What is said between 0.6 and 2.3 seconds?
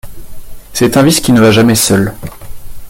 C’est un vice qui ne va jamais seul.